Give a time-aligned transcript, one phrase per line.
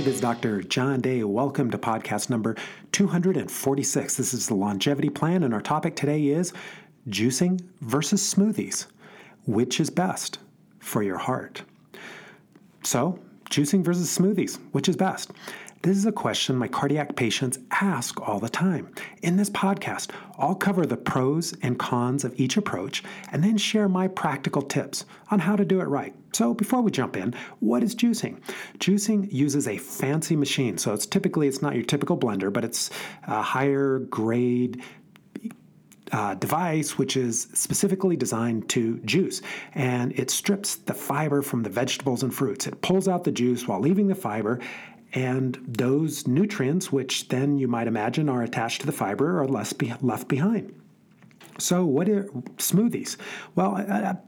[0.00, 0.62] Hi, this is Dr.
[0.62, 1.22] John Day.
[1.24, 2.56] Welcome to podcast number
[2.92, 4.16] 246.
[4.16, 6.54] This is the longevity plan, and our topic today is
[7.10, 8.86] juicing versus smoothies.
[9.44, 10.38] Which is best
[10.78, 11.64] for your heart?
[12.82, 13.18] So,
[13.50, 15.32] juicing versus smoothies, which is best?
[15.82, 18.92] This is a question my cardiac patients ask all the time.
[19.22, 23.88] In this podcast, I'll cover the pros and cons of each approach and then share
[23.88, 26.14] my practical tips on how to do it right.
[26.32, 28.40] So before we jump in, what is juicing?
[28.78, 30.76] Juicing uses a fancy machine.
[30.78, 32.90] So it's typically it's not your typical blender, but it's
[33.26, 34.82] a higher grade
[36.12, 39.42] uh, device which is specifically designed to juice
[39.74, 42.66] and it strips the fiber from the vegetables and fruits.
[42.66, 44.60] It pulls out the juice while leaving the fiber
[45.12, 49.72] and those nutrients, which then you might imagine are attached to the fiber, are less
[49.72, 50.72] be- left behind.
[51.60, 52.24] So, what are
[52.56, 53.16] smoothies?
[53.54, 53.76] Well,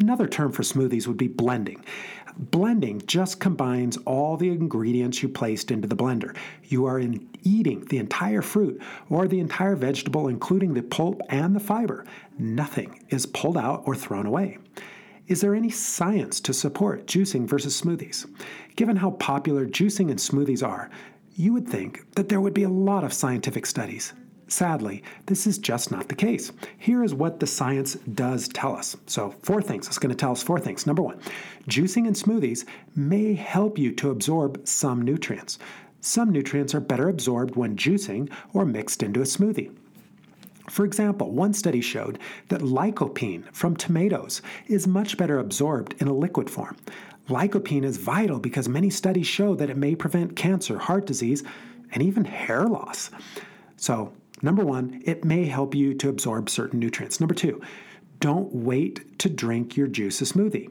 [0.00, 1.84] another term for smoothies would be blending.
[2.38, 6.36] Blending just combines all the ingredients you placed into the blender.
[6.64, 11.54] You are in eating the entire fruit or the entire vegetable, including the pulp and
[11.54, 12.04] the fiber.
[12.38, 14.58] Nothing is pulled out or thrown away.
[15.26, 18.26] Is there any science to support juicing versus smoothies?
[18.76, 20.90] Given how popular juicing and smoothies are,
[21.34, 24.14] you would think that there would be a lot of scientific studies.
[24.48, 26.50] Sadly, this is just not the case.
[26.78, 28.96] Here is what the science does tell us.
[29.06, 29.86] So, four things.
[29.86, 30.86] It's going to tell us four things.
[30.86, 31.20] Number one,
[31.68, 32.64] juicing and smoothies
[32.96, 35.58] may help you to absorb some nutrients.
[36.00, 39.70] Some nutrients are better absorbed when juicing or mixed into a smoothie.
[40.70, 42.18] For example, one study showed
[42.48, 46.76] that lycopene from tomatoes is much better absorbed in a liquid form.
[47.28, 51.42] Lycopene is vital because many studies show that it may prevent cancer, heart disease,
[51.92, 53.10] and even hair loss.
[53.76, 57.20] So, number one, it may help you to absorb certain nutrients.
[57.20, 57.60] Number two,
[58.20, 60.70] don't wait to drink your juice or smoothie.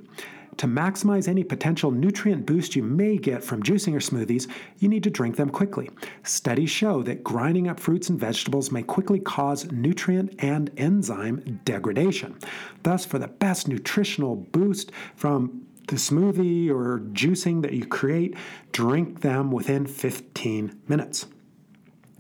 [0.58, 5.04] To maximize any potential nutrient boost you may get from juicing or smoothies, you need
[5.04, 5.90] to drink them quickly.
[6.24, 12.36] Studies show that grinding up fruits and vegetables may quickly cause nutrient and enzyme degradation.
[12.82, 18.36] Thus, for the best nutritional boost from the smoothie or juicing that you create,
[18.72, 21.28] drink them within 15 minutes.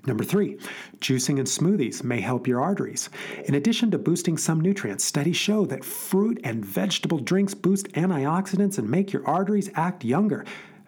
[0.08, 0.58] Number three,
[1.00, 3.10] juicing and smoothies may help your arteries.
[3.46, 8.78] In addition to boosting some nutrients, studies show that fruit and vegetable drinks boost antioxidants
[8.78, 10.46] and make your arteries act younger.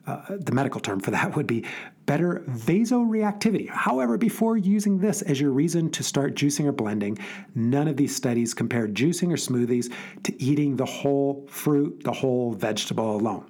[0.07, 1.65] Uh, the medical term for that would be
[2.05, 3.69] better vasoreactivity.
[3.69, 7.19] However, before using this as your reason to start juicing or blending,
[7.53, 9.93] none of these studies compared juicing or smoothies
[10.23, 13.45] to eating the whole fruit, the whole vegetable alone.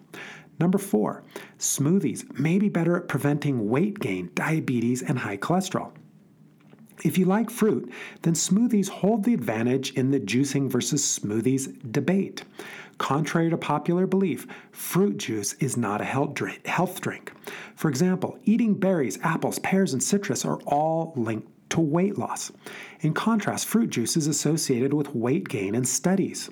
[0.60, 1.24] Number four,
[1.58, 5.92] smoothies may be better at preventing weight gain, diabetes, and high cholesterol.
[7.04, 7.92] If you like fruit,
[8.24, 12.44] then smoothies hold the advantage in the juicing versus smoothies debate.
[12.98, 17.32] Contrary to popular belief, fruit juice is not a health drink.
[17.76, 22.52] For example, eating berries, apples, pears, and citrus are all linked to weight loss.
[23.02, 26.50] In contrast, fruit juice is associated with weight gain in studies.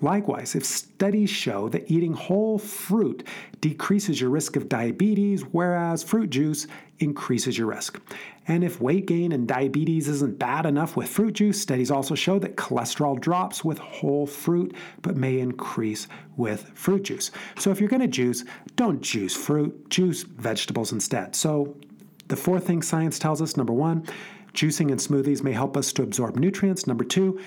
[0.00, 3.26] Likewise, if studies show that eating whole fruit
[3.60, 6.66] decreases your risk of diabetes, whereas fruit juice
[6.98, 8.00] increases your risk.
[8.48, 12.38] And if weight gain and diabetes isn't bad enough with fruit juice, studies also show
[12.40, 17.30] that cholesterol drops with whole fruit but may increase with fruit juice.
[17.58, 18.44] So if you're going to juice,
[18.74, 21.36] don't juice fruit, juice vegetables instead.
[21.36, 21.76] So
[22.26, 24.06] the fourth thing science tells us number one,
[24.54, 26.86] Juicing and smoothies may help us to absorb nutrients.
[26.86, 27.40] Number two,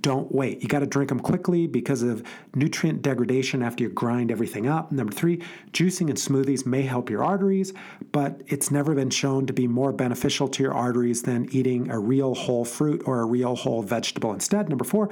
[0.00, 0.62] don't wait.
[0.62, 2.22] You got to drink them quickly because of
[2.54, 4.90] nutrient degradation after you grind everything up.
[4.90, 7.74] Number three, juicing and smoothies may help your arteries,
[8.10, 11.98] but it's never been shown to be more beneficial to your arteries than eating a
[11.98, 14.68] real whole fruit or a real whole vegetable instead.
[14.68, 15.10] Number four,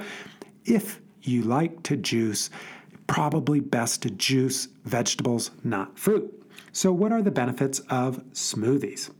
[0.65, 2.49] if you like to juice,
[3.05, 6.41] probably best to juice vegetables, not fruit.
[6.71, 9.11] So, what are the benefits of smoothies?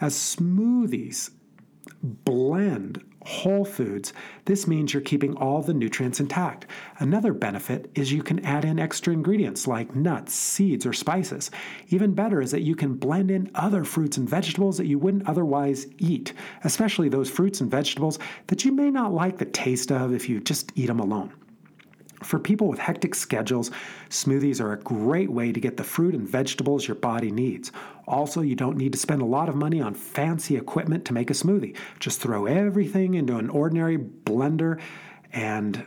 [0.00, 1.30] As smoothies
[2.02, 4.12] blend whole foods,
[4.46, 6.66] this means you're keeping all the nutrients intact.
[6.98, 11.50] Another benefit is you can add in extra ingredients like nuts, seeds, or spices.
[11.88, 15.28] Even better is that you can blend in other fruits and vegetables that you wouldn't
[15.28, 16.32] otherwise eat,
[16.64, 20.40] especially those fruits and vegetables that you may not like the taste of if you
[20.40, 21.32] just eat them alone.
[22.22, 23.70] For people with hectic schedules,
[24.10, 27.70] smoothies are a great way to get the fruit and vegetables your body needs.
[28.06, 31.30] Also, you don't need to spend a lot of money on fancy equipment to make
[31.30, 31.76] a smoothie.
[32.00, 34.80] Just throw everything into an ordinary blender
[35.32, 35.84] and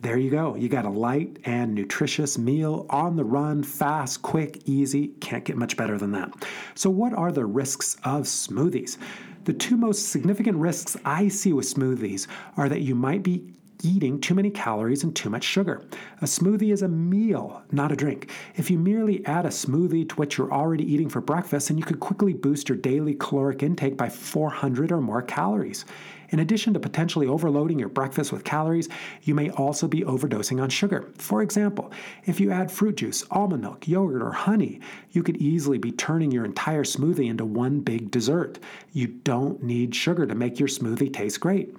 [0.00, 0.54] there you go.
[0.54, 5.08] You got a light and nutritious meal on the run, fast, quick, easy.
[5.20, 6.30] Can't get much better than that.
[6.74, 8.98] So, what are the risks of smoothies?
[9.44, 12.26] The two most significant risks I see with smoothies
[12.58, 13.54] are that you might be
[13.84, 15.84] eating too many calories and too much sugar.
[16.22, 18.30] A smoothie is a meal, not a drink.
[18.56, 21.84] If you merely add a smoothie to what you're already eating for breakfast, then you
[21.84, 25.84] could quickly boost your daily caloric intake by 400 or more calories.
[26.30, 28.88] In addition to potentially overloading your breakfast with calories,
[29.22, 31.12] you may also be overdosing on sugar.
[31.16, 31.92] For example,
[32.24, 34.80] if you add fruit juice, almond milk, yogurt, or honey,
[35.12, 38.58] you could easily be turning your entire smoothie into one big dessert.
[38.92, 41.76] You don't need sugar to make your smoothie taste great.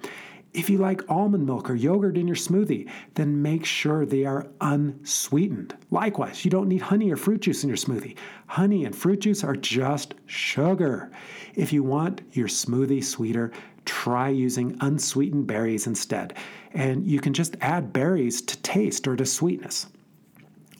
[0.56, 4.48] If you like almond milk or yogurt in your smoothie, then make sure they are
[4.62, 5.76] unsweetened.
[5.90, 8.16] Likewise, you don't need honey or fruit juice in your smoothie.
[8.46, 11.10] Honey and fruit juice are just sugar.
[11.54, 13.52] If you want your smoothie sweeter,
[13.84, 16.32] try using unsweetened berries instead.
[16.72, 19.88] And you can just add berries to taste or to sweetness.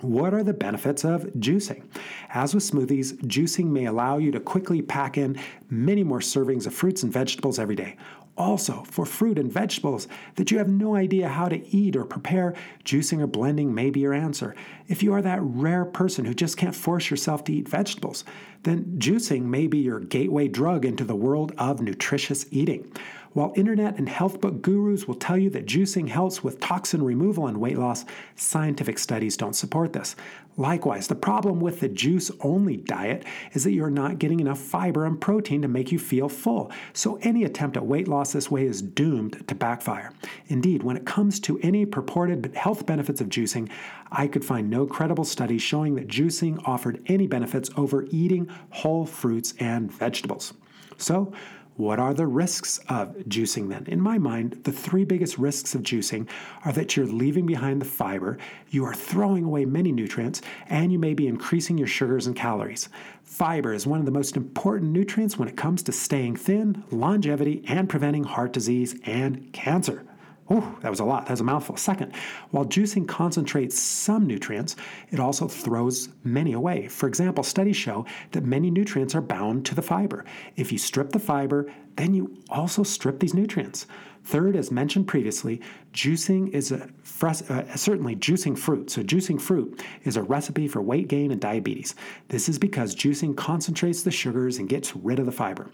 [0.01, 1.85] What are the benefits of juicing?
[2.31, 5.39] As with smoothies, juicing may allow you to quickly pack in
[5.69, 7.97] many more servings of fruits and vegetables every day.
[8.39, 12.55] Also, for fruit and vegetables that you have no idea how to eat or prepare,
[12.85, 14.55] juicing or blending may be your answer.
[14.89, 18.25] If you are that rare person who just can't force yourself to eat vegetables,
[18.65, 22.93] then juicing may be your gateway drug into the world of nutritious eating.
[23.37, 27.49] While internet and health book gurus will tell you that juicing helps with toxin removal
[27.49, 30.17] and weight loss, scientific studies don't support this.
[30.57, 35.05] Likewise, the problem with the juice only diet is that you're not getting enough fiber
[35.05, 36.73] and protein to make you feel full.
[36.95, 40.13] So, any attempt at weight loss this way is doomed to backfire.
[40.47, 43.69] Indeed, when it comes to any purported health benefits of juicing,
[44.11, 49.05] I could find no credible studies showing that juicing offered any benefits over eating whole
[49.05, 50.55] fruits and vegetables.
[50.97, 51.35] So,
[51.77, 53.85] what are the risks of juicing then?
[53.87, 56.29] In my mind, the three biggest risks of juicing
[56.65, 58.39] are that you're leaving behind the fiber,
[58.71, 62.89] you are throwing away many nutrients, and you may be increasing your sugars and calories.
[63.23, 67.63] Fiber is one of the most important nutrients when it comes to staying thin, longevity,
[67.69, 70.05] and preventing heart disease and cancer.
[70.49, 71.27] Oh, that was a lot.
[71.27, 71.77] That was a mouthful.
[71.77, 72.15] Second,
[72.51, 74.77] while juicing concentrates some nutrients,
[75.11, 76.87] it also throws many away.
[76.87, 80.25] For example, studies show that many nutrients are bound to the fiber.
[80.55, 83.87] If you strip the fiber, then you also strip these nutrients.
[84.23, 85.61] Third, as mentioned previously,
[85.93, 86.89] juicing is a
[87.23, 88.91] uh, certainly juicing fruit.
[88.91, 91.95] So, juicing fruit is a recipe for weight gain and diabetes.
[92.29, 95.71] This is because juicing concentrates the sugars and gets rid of the fiber.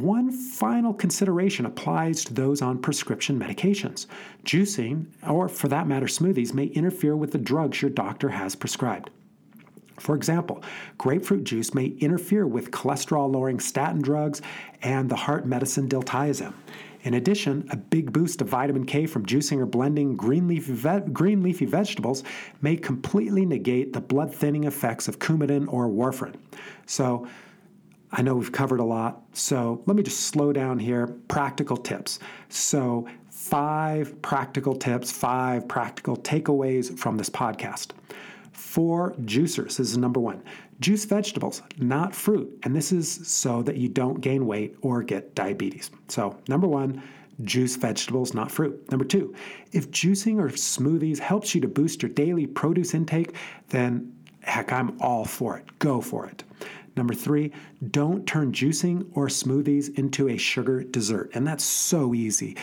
[0.00, 4.06] One final consideration applies to those on prescription medications.
[4.44, 9.10] Juicing, or for that matter, smoothies, may interfere with the drugs your doctor has prescribed.
[9.98, 10.64] For example,
[10.96, 14.40] grapefruit juice may interfere with cholesterol lowering statin drugs
[14.80, 16.54] and the heart medicine diltiazem.
[17.02, 21.12] In addition, a big boost of vitamin K from juicing or blending green leafy, ve-
[21.12, 22.24] green leafy vegetables
[22.62, 26.36] may completely negate the blood thinning effects of Coumadin or warfarin.
[26.86, 27.28] So,
[28.12, 31.06] I know we've covered a lot, so let me just slow down here.
[31.28, 32.18] Practical tips.
[32.48, 37.90] So, five practical tips, five practical takeaways from this podcast.
[38.52, 40.42] For juicers, this is number one.
[40.80, 42.58] Juice vegetables, not fruit.
[42.62, 45.90] And this is so that you don't gain weight or get diabetes.
[46.08, 47.02] So, number one,
[47.44, 48.90] juice vegetables, not fruit.
[48.90, 49.34] Number two,
[49.72, 53.34] if juicing or smoothies helps you to boost your daily produce intake,
[53.68, 55.78] then heck, I'm all for it.
[55.78, 56.44] Go for it.
[56.96, 57.52] Number three,
[57.90, 61.30] don't turn juicing or smoothies into a sugar dessert.
[61.34, 62.56] And that's so easy.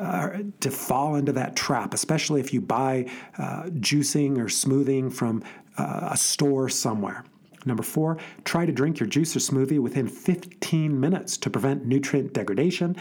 [0.00, 3.08] Uh, to fall into that trap, especially if you buy
[3.38, 5.40] uh, juicing or smoothing from
[5.78, 7.24] uh, a store somewhere.
[7.64, 12.32] Number four, try to drink your juice or smoothie within 15 minutes to prevent nutrient
[12.32, 12.96] degradation.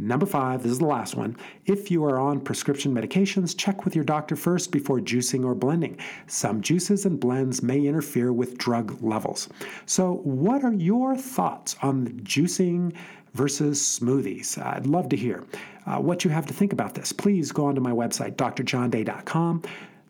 [0.00, 1.36] Number five, this is the last one.
[1.66, 5.98] If you are on prescription medications, check with your doctor first before juicing or blending.
[6.26, 9.50] Some juices and blends may interfere with drug levels.
[9.84, 12.94] So, what are your thoughts on juicing
[13.34, 14.56] versus smoothies?
[14.64, 15.44] I'd love to hear
[15.84, 17.12] uh, what you have to think about this.
[17.12, 19.62] Please go onto my website, drjohnday.com.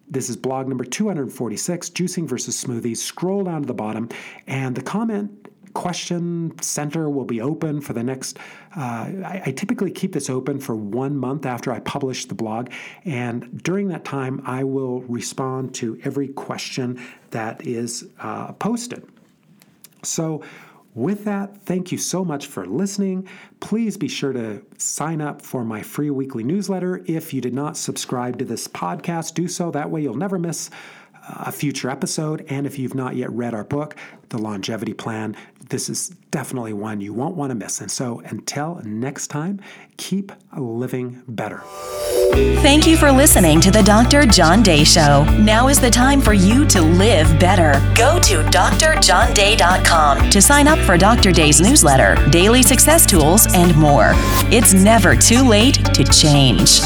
[0.09, 2.97] This is blog number 246, Juicing versus Smoothies.
[2.97, 4.09] Scroll down to the bottom,
[4.49, 8.39] and the comment question center will be open for the next.
[8.77, 8.81] Uh,
[9.25, 12.71] I, I, typically keep this open for one month after I publish the blog,
[13.05, 17.01] and during that time, I will respond to every question
[17.31, 19.07] that is uh, posted.
[20.03, 20.43] So,
[20.95, 23.29] with that, thank you so much for listening.
[23.61, 27.05] Please be sure to sign up for my free weekly newsletter.
[27.07, 29.71] If you did not subscribe to this podcast, do so.
[29.71, 30.69] That way, you'll never miss
[31.29, 32.45] a future episode.
[32.49, 33.97] And if you've not yet read our book,
[34.31, 35.37] The Longevity Plan,
[35.71, 37.81] this is definitely one you won't want to miss.
[37.81, 39.61] And so until next time,
[39.97, 41.63] keep living better.
[42.63, 44.27] Thank you for listening to the Dr.
[44.27, 45.25] John Day Show.
[45.41, 47.73] Now is the time for you to live better.
[47.97, 51.33] Go to drjohnday.com to sign up for Dr.
[51.33, 54.13] Day's newsletter, daily success tools, and more.
[54.53, 56.81] It's never too late to change.